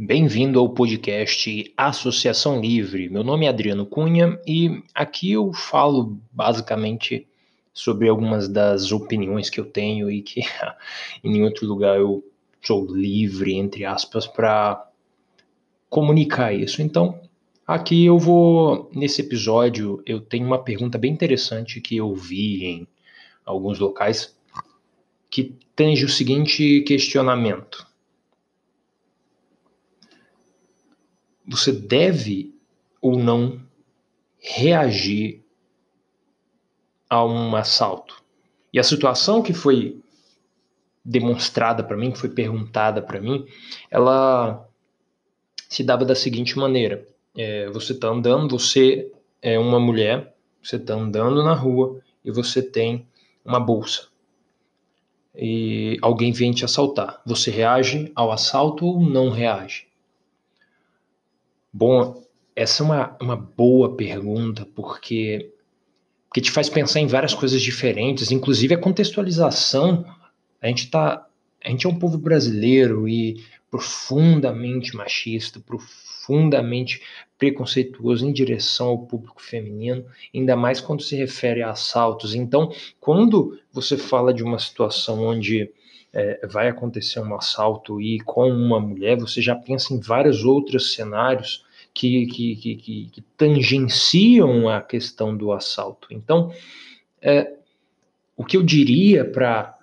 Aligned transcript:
Bem-vindo 0.00 0.60
ao 0.60 0.68
podcast 0.68 1.74
Associação 1.76 2.60
Livre. 2.60 3.08
Meu 3.08 3.24
nome 3.24 3.46
é 3.46 3.48
Adriano 3.48 3.84
Cunha 3.84 4.40
e 4.46 4.80
aqui 4.94 5.32
eu 5.32 5.52
falo 5.52 6.16
basicamente 6.30 7.26
sobre 7.74 8.08
algumas 8.08 8.46
das 8.46 8.92
opiniões 8.92 9.50
que 9.50 9.58
eu 9.58 9.64
tenho 9.64 10.08
e 10.08 10.22
que 10.22 10.42
em 11.24 11.32
nenhum 11.32 11.46
outro 11.46 11.66
lugar 11.66 11.98
eu 11.98 12.24
sou 12.62 12.86
livre, 12.86 13.54
entre 13.54 13.84
aspas, 13.84 14.24
para 14.24 14.88
comunicar 15.90 16.54
isso. 16.54 16.80
Então, 16.80 17.20
aqui 17.66 18.04
eu 18.04 18.20
vou, 18.20 18.88
nesse 18.94 19.20
episódio, 19.20 20.00
eu 20.06 20.20
tenho 20.20 20.46
uma 20.46 20.62
pergunta 20.62 20.96
bem 20.96 21.10
interessante 21.10 21.80
que 21.80 21.96
eu 21.96 22.14
vi 22.14 22.64
em 22.64 22.88
alguns 23.44 23.80
locais 23.80 24.38
que 25.28 25.56
tange 25.74 26.04
o 26.04 26.08
seguinte 26.08 26.82
questionamento 26.82 27.87
você 31.48 31.72
deve 31.72 32.54
ou 33.00 33.18
não 33.18 33.60
reagir 34.38 35.42
a 37.08 37.24
um 37.24 37.56
assalto. 37.56 38.22
E 38.72 38.78
a 38.78 38.82
situação 38.84 39.42
que 39.42 39.52
foi 39.52 40.00
demonstrada 41.04 41.82
para 41.82 41.96
mim, 41.96 42.10
que 42.10 42.18
foi 42.18 42.28
perguntada 42.28 43.00
para 43.00 43.20
mim, 43.20 43.46
ela 43.90 44.68
se 45.68 45.82
dava 45.82 46.04
da 46.04 46.14
seguinte 46.14 46.58
maneira: 46.58 47.08
é, 47.36 47.68
você 47.70 47.92
está 47.92 48.08
andando, 48.08 48.58
você 48.58 49.10
é 49.40 49.58
uma 49.58 49.80
mulher, 49.80 50.34
você 50.62 50.76
está 50.76 50.94
andando 50.94 51.42
na 51.42 51.54
rua 51.54 52.00
e 52.24 52.30
você 52.30 52.62
tem 52.62 53.06
uma 53.44 53.58
bolsa. 53.58 54.08
E 55.34 55.96
alguém 56.02 56.32
vem 56.32 56.52
te 56.52 56.64
assaltar. 56.64 57.22
Você 57.24 57.50
reage 57.50 58.10
ao 58.14 58.32
assalto 58.32 58.84
ou 58.84 59.00
não 59.00 59.30
reage? 59.30 59.87
Bom, 61.78 62.24
essa 62.56 62.82
é 62.82 62.84
uma, 62.84 63.16
uma 63.22 63.36
boa 63.36 63.94
pergunta, 63.94 64.66
porque, 64.74 65.52
porque 66.26 66.40
te 66.40 66.50
faz 66.50 66.68
pensar 66.68 66.98
em 66.98 67.06
várias 67.06 67.32
coisas 67.32 67.62
diferentes, 67.62 68.32
inclusive 68.32 68.74
a 68.74 68.80
contextualização. 68.80 70.04
A 70.60 70.66
gente 70.66 70.90
tá. 70.90 71.24
A 71.64 71.70
gente 71.70 71.86
é 71.86 71.88
um 71.88 71.96
povo 71.96 72.18
brasileiro 72.18 73.08
e 73.08 73.44
profundamente 73.70 74.96
machista, 74.96 75.60
profundamente 75.60 77.00
preconceituoso 77.38 78.26
em 78.26 78.32
direção 78.32 78.88
ao 78.88 79.06
público 79.06 79.40
feminino, 79.40 80.04
ainda 80.34 80.56
mais 80.56 80.80
quando 80.80 81.00
se 81.00 81.14
refere 81.14 81.62
a 81.62 81.70
assaltos. 81.70 82.34
Então, 82.34 82.72
quando 82.98 83.56
você 83.72 83.96
fala 83.96 84.34
de 84.34 84.42
uma 84.42 84.58
situação 84.58 85.24
onde 85.24 85.70
é, 86.12 86.44
vai 86.44 86.66
acontecer 86.66 87.20
um 87.20 87.36
assalto 87.36 88.00
e 88.00 88.18
com 88.18 88.50
uma 88.50 88.80
mulher, 88.80 89.16
você 89.16 89.40
já 89.40 89.54
pensa 89.54 89.94
em 89.94 90.00
vários 90.00 90.42
outros 90.42 90.94
cenários 90.94 91.67
que, 91.98 92.26
que, 92.26 92.76
que, 92.76 93.08
que 93.10 93.20
tangenciam 93.36 94.68
a 94.68 94.80
questão 94.80 95.36
do 95.36 95.50
assalto. 95.50 96.06
Então, 96.12 96.52
é, 97.20 97.56
o 98.36 98.44
que 98.44 98.56
eu 98.56 98.62
diria 98.62 99.24
para 99.24 99.76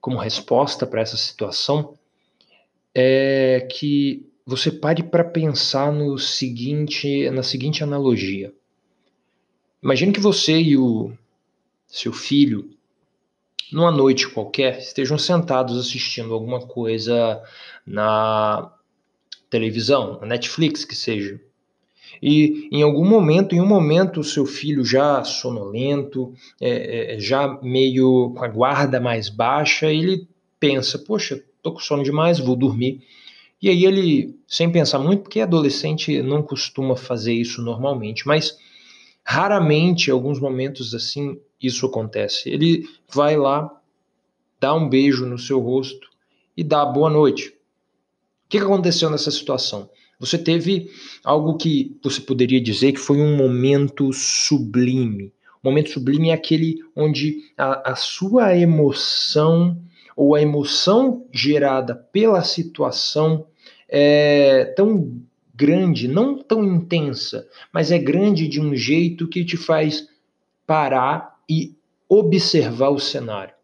como 0.00 0.18
resposta 0.18 0.84
para 0.84 1.02
essa 1.02 1.16
situação 1.16 1.96
é 2.92 3.68
que 3.70 4.28
você 4.44 4.72
pare 4.72 5.04
para 5.04 5.22
pensar 5.22 5.92
no 5.92 6.18
seguinte, 6.18 7.30
na 7.30 7.44
seguinte 7.44 7.84
analogia. 7.84 8.52
Imagine 9.80 10.12
que 10.12 10.20
você 10.20 10.58
e 10.58 10.76
o 10.76 11.12
seu 11.86 12.12
filho 12.12 12.76
numa 13.72 13.92
noite 13.92 14.28
qualquer, 14.28 14.80
estejam 14.80 15.16
sentados 15.16 15.78
assistindo 15.78 16.34
alguma 16.34 16.60
coisa 16.66 17.40
na 17.86 18.72
televisão, 19.50 20.18
na 20.20 20.28
Netflix 20.28 20.84
que 20.84 20.94
seja. 20.94 21.40
E 22.22 22.68
em 22.70 22.82
algum 22.82 23.04
momento, 23.04 23.54
em 23.54 23.60
um 23.60 23.66
momento, 23.66 24.20
o 24.20 24.24
seu 24.24 24.46
filho 24.46 24.84
já 24.84 25.24
sonolento, 25.24 26.32
é, 26.60 27.14
é, 27.14 27.20
já 27.20 27.58
meio 27.62 28.32
com 28.36 28.44
a 28.44 28.48
guarda 28.48 29.00
mais 29.00 29.28
baixa, 29.28 29.92
ele 29.92 30.28
pensa: 30.58 30.98
Poxa, 30.98 31.42
tô 31.62 31.72
com 31.72 31.80
sono 31.80 32.02
demais, 32.02 32.38
vou 32.38 32.56
dormir. 32.56 33.02
E 33.62 33.68
aí 33.68 33.84
ele, 33.84 34.38
sem 34.46 34.70
pensar 34.70 34.98
muito, 34.98 35.22
porque 35.22 35.40
adolescente 35.40 36.22
não 36.22 36.42
costuma 36.42 36.96
fazer 36.96 37.34
isso 37.34 37.62
normalmente, 37.62 38.26
mas 38.26 38.56
raramente, 39.24 40.08
em 40.08 40.12
alguns 40.12 40.40
momentos 40.40 40.94
assim, 40.94 41.38
isso 41.62 41.84
acontece. 41.86 42.48
Ele 42.48 42.88
vai 43.12 43.36
lá, 43.36 43.70
dá 44.58 44.74
um 44.74 44.88
beijo 44.88 45.26
no 45.26 45.38
seu 45.38 45.60
rosto 45.60 46.08
e 46.56 46.64
dá 46.64 46.84
boa 46.84 47.10
noite. 47.10 47.54
Que 48.50 48.58
aconteceu 48.58 49.08
nessa 49.08 49.30
situação? 49.30 49.88
Você 50.18 50.36
teve 50.36 50.90
algo 51.22 51.56
que 51.56 51.96
você 52.02 52.20
poderia 52.20 52.60
dizer 52.60 52.92
que 52.92 52.98
foi 52.98 53.18
um 53.18 53.36
momento 53.36 54.12
sublime. 54.12 55.32
O 55.62 55.68
momento 55.68 55.90
sublime 55.90 56.30
é 56.30 56.32
aquele 56.32 56.80
onde 56.96 57.52
a, 57.56 57.92
a 57.92 57.94
sua 57.94 58.56
emoção 58.56 59.80
ou 60.16 60.34
a 60.34 60.42
emoção 60.42 61.24
gerada 61.32 61.94
pela 61.94 62.42
situação 62.42 63.46
é 63.88 64.64
tão 64.76 65.22
grande, 65.54 66.08
não 66.08 66.36
tão 66.36 66.64
intensa, 66.64 67.46
mas 67.72 67.92
é 67.92 67.98
grande 67.98 68.48
de 68.48 68.60
um 68.60 68.74
jeito 68.74 69.28
que 69.28 69.44
te 69.44 69.56
faz 69.56 70.08
parar 70.66 71.36
e 71.48 71.76
observar 72.08 72.88
o 72.88 72.98
cenário. 72.98 73.54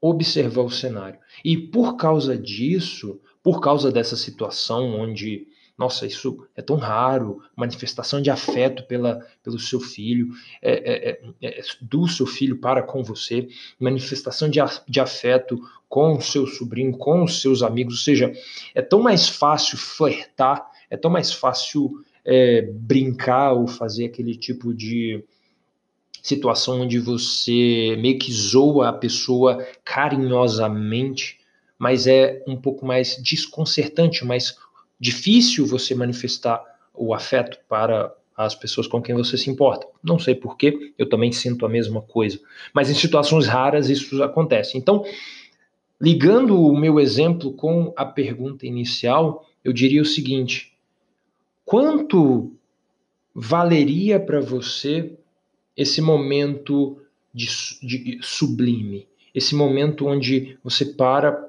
Observar 0.00 0.62
o 0.62 0.70
cenário. 0.70 1.18
E 1.44 1.56
por 1.56 1.96
causa 1.96 2.36
disso, 2.36 3.20
por 3.42 3.60
causa 3.60 3.90
dessa 3.90 4.16
situação 4.16 4.94
onde, 4.98 5.46
nossa, 5.76 6.06
isso 6.06 6.46
é 6.56 6.62
tão 6.62 6.76
raro, 6.76 7.42
manifestação 7.56 8.20
de 8.20 8.30
afeto 8.30 8.84
pela, 8.84 9.26
pelo 9.42 9.58
seu 9.58 9.80
filho, 9.80 10.28
é, 10.62 10.72
é, 10.72 11.20
é, 11.42 11.60
é 11.60 11.62
do 11.80 12.06
seu 12.08 12.26
filho 12.26 12.58
para 12.58 12.82
com 12.82 13.02
você, 13.02 13.48
manifestação 13.78 14.48
de, 14.48 14.60
de 14.88 15.00
afeto 15.00 15.60
com 15.88 16.14
o 16.14 16.20
seu 16.20 16.46
sobrinho, 16.46 16.96
com 16.96 17.24
os 17.24 17.40
seus 17.40 17.62
amigos, 17.62 17.94
ou 17.94 18.00
seja, 18.00 18.32
é 18.74 18.80
tão 18.80 19.02
mais 19.02 19.28
fácil 19.28 19.76
flertar, 19.76 20.70
é 20.88 20.96
tão 20.96 21.10
mais 21.10 21.32
fácil 21.32 22.04
é, 22.24 22.62
brincar 22.62 23.52
ou 23.52 23.66
fazer 23.66 24.06
aquele 24.06 24.36
tipo 24.36 24.72
de 24.74 25.24
situação 26.22 26.82
onde 26.82 26.98
você 26.98 27.96
meio 27.98 28.18
que 28.18 28.32
zoa 28.32 28.88
a 28.88 28.92
pessoa 28.92 29.66
carinhosamente, 29.84 31.38
mas 31.78 32.06
é 32.06 32.42
um 32.46 32.56
pouco 32.56 32.84
mais 32.84 33.16
desconcertante, 33.22 34.24
mais 34.24 34.56
difícil 34.98 35.66
você 35.66 35.94
manifestar 35.94 36.62
o 36.94 37.14
afeto 37.14 37.58
para 37.68 38.14
as 38.36 38.54
pessoas 38.54 38.86
com 38.86 39.02
quem 39.02 39.14
você 39.14 39.36
se 39.36 39.50
importa. 39.50 39.86
Não 40.02 40.18
sei 40.18 40.34
porquê, 40.34 40.92
eu 40.98 41.08
também 41.08 41.32
sinto 41.32 41.66
a 41.66 41.68
mesma 41.68 42.00
coisa. 42.00 42.40
Mas 42.74 42.90
em 42.90 42.94
situações 42.94 43.46
raras 43.46 43.88
isso 43.88 44.22
acontece. 44.22 44.78
Então, 44.78 45.04
ligando 46.00 46.58
o 46.58 46.76
meu 46.76 46.98
exemplo 46.98 47.52
com 47.52 47.92
a 47.96 48.04
pergunta 48.04 48.66
inicial, 48.66 49.46
eu 49.62 49.72
diria 49.72 50.00
o 50.00 50.06
seguinte: 50.06 50.72
quanto 51.64 52.52
valeria 53.34 54.18
para 54.18 54.40
você 54.40 55.16
esse 55.76 56.00
momento 56.00 57.00
de, 57.32 57.46
de, 57.82 58.18
sublime, 58.22 59.08
esse 59.34 59.54
momento 59.54 60.06
onde 60.06 60.58
você 60.62 60.84
para 60.84 61.48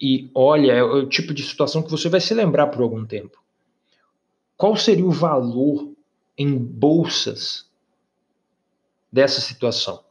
e 0.00 0.30
olha, 0.34 0.72
é 0.72 0.82
o 0.82 1.06
tipo 1.06 1.34
de 1.34 1.42
situação 1.42 1.82
que 1.82 1.90
você 1.90 2.08
vai 2.08 2.20
se 2.20 2.32
lembrar 2.32 2.68
por 2.68 2.82
algum 2.82 3.04
tempo. 3.04 3.38
Qual 4.56 4.76
seria 4.76 5.04
o 5.04 5.10
valor 5.10 5.92
em 6.36 6.56
bolsas 6.56 7.68
dessa 9.12 9.40
situação? 9.40 10.02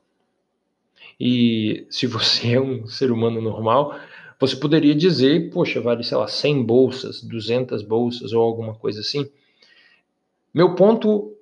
E 1.19 1.85
se 1.89 2.07
você 2.07 2.53
é 2.53 2.61
um 2.61 2.87
ser 2.87 3.11
humano 3.11 3.41
normal, 3.41 3.99
você 4.39 4.55
poderia 4.55 4.95
dizer, 4.95 5.49
poxa, 5.51 5.81
vale, 5.81 6.03
sei 6.03 6.17
lá, 6.17 6.27
100 6.27 6.63
bolsas, 6.63 7.21
200 7.21 7.81
bolsas 7.81 8.31
ou 8.31 8.41
alguma 8.41 8.73
coisa 8.73 9.01
assim. 9.01 9.29
Meu 10.53 10.75
ponto 10.75 11.35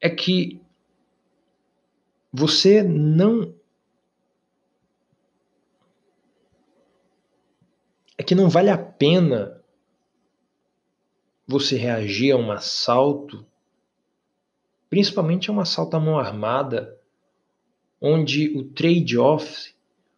é 0.00 0.08
que 0.08 0.60
você 2.36 2.82
não. 2.82 3.54
É 8.18 8.24
que 8.24 8.34
não 8.34 8.48
vale 8.48 8.70
a 8.70 8.76
pena 8.76 9.62
você 11.46 11.76
reagir 11.76 12.32
a 12.32 12.36
um 12.36 12.50
assalto, 12.50 13.46
principalmente 14.90 15.48
a 15.48 15.52
um 15.52 15.60
assalto 15.60 15.96
à 15.96 16.00
mão 16.00 16.18
armada, 16.18 16.98
onde 18.00 18.48
o 18.58 18.64
trade-off, 18.64 19.72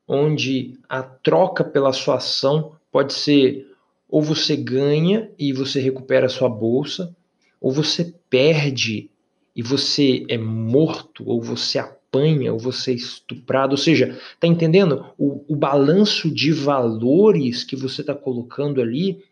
onde 0.08 0.80
a 0.88 1.02
troca 1.02 1.62
pela 1.64 1.92
sua 1.92 2.16
ação 2.16 2.78
pode 2.90 3.12
ser 3.12 3.76
ou 4.08 4.22
você 4.22 4.56
ganha 4.56 5.30
e 5.38 5.52
você 5.52 5.80
recupera 5.80 6.26
a 6.26 6.30
sua 6.30 6.48
bolsa, 6.48 7.14
ou 7.60 7.72
você 7.72 8.14
perde 8.30 9.10
e 9.54 9.62
você 9.62 10.24
é 10.28 10.38
morto, 10.38 11.28
ou 11.28 11.42
você 11.42 11.78
apanha 12.08 12.52
ou 12.52 12.58
você 12.58 12.92
é 12.92 12.94
estuprado. 12.94 13.72
Ou 13.72 13.76
seja, 13.76 14.18
tá 14.40 14.46
entendendo? 14.46 15.06
O, 15.18 15.44
o 15.48 15.56
balanço 15.56 16.30
de 16.30 16.52
valores 16.52 17.64
que 17.64 17.76
você 17.76 18.00
está 18.00 18.14
colocando 18.14 18.80
ali 18.80 19.22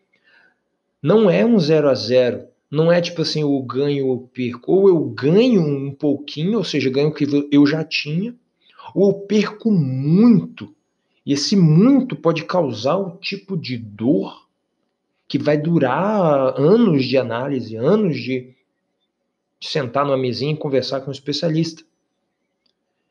Não 1.01 1.29
é 1.29 1.45
um 1.45 1.59
zero 1.59 1.89
a 1.89 1.95
zero. 1.95 2.47
Não 2.69 2.91
é 2.91 2.99
tipo 2.99 3.21
assim, 3.21 3.41
eu 3.41 3.61
ganho 3.61 4.07
ou 4.07 4.27
perco. 4.27 4.71
Ou 4.71 4.89
eu 4.89 4.99
ganho 4.99 5.61
um 5.61 5.91
pouquinho, 5.91 6.57
ou 6.57 6.63
seja, 6.63 6.89
ganho 6.89 7.09
o 7.09 7.13
que 7.13 7.25
eu 7.51 7.65
já 7.65 7.83
tinha, 7.83 8.35
ou 8.93 9.09
eu 9.11 9.13
perco 9.13 9.71
muito. 9.71 10.73
E 11.25 11.33
esse 11.33 11.55
muito 11.55 12.15
pode 12.15 12.43
causar 12.45 12.97
um 12.97 13.17
tipo 13.17 13.57
de 13.57 13.77
dor 13.77 14.47
que 15.27 15.37
vai 15.37 15.57
durar 15.57 16.59
anos 16.59 17.05
de 17.05 17.17
análise, 17.17 17.75
anos 17.75 18.17
de 18.19 18.53
sentar 19.61 20.05
numa 20.05 20.17
mesinha 20.17 20.53
e 20.53 20.57
conversar 20.57 21.01
com 21.01 21.09
um 21.09 21.11
especialista. 21.11 21.83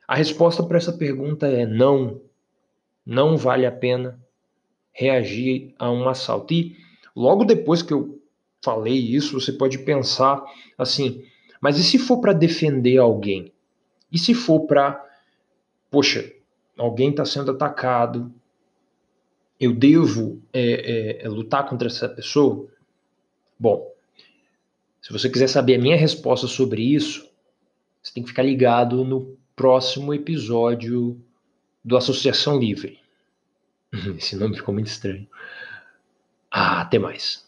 A 0.06 0.14
resposta 0.14 0.62
para 0.62 0.76
essa 0.76 0.92
pergunta 0.92 1.46
é 1.46 1.66
não. 1.66 2.20
Não 3.04 3.36
vale 3.36 3.66
a 3.66 3.72
pena 3.72 4.18
reagir 4.92 5.74
a 5.78 5.90
um 5.90 6.08
assalto. 6.08 6.54
E 6.54 6.76
logo 7.14 7.44
depois 7.44 7.82
que 7.82 7.92
eu 7.92 8.20
falei 8.62 8.96
isso, 8.96 9.38
você 9.38 9.52
pode 9.52 9.78
pensar 9.78 10.42
assim: 10.78 11.24
mas 11.60 11.78
e 11.78 11.84
se 11.84 11.98
for 11.98 12.20
para 12.20 12.32
defender 12.32 12.98
alguém? 12.98 13.52
E 14.12 14.18
se 14.18 14.34
for 14.34 14.60
para, 14.60 15.04
poxa, 15.90 16.32
alguém 16.78 17.10
está 17.10 17.24
sendo 17.24 17.50
atacado, 17.50 18.32
eu 19.58 19.72
devo 19.72 20.42
é, 20.52 20.60
é, 20.60 21.24
é, 21.24 21.28
lutar 21.28 21.66
contra 21.66 21.88
essa 21.88 22.08
pessoa? 22.08 22.68
Bom, 23.58 23.90
se 25.00 25.12
você 25.12 25.28
quiser 25.28 25.48
saber 25.48 25.76
a 25.76 25.80
minha 25.80 25.96
resposta 25.96 26.46
sobre 26.46 26.82
isso, 26.82 27.28
você 28.02 28.12
tem 28.12 28.22
que 28.22 28.28
ficar 28.28 28.42
ligado 28.42 29.04
no 29.04 29.36
próximo 29.56 30.12
episódio 30.12 31.20
do 31.84 31.96
Associação 31.96 32.58
Livre. 32.58 32.98
Esse 34.16 34.36
nome 34.36 34.56
ficou 34.56 34.74
muito 34.74 34.88
estranho. 34.88 35.26
Ah, 36.50 36.80
até 36.80 36.98
mais. 36.98 37.43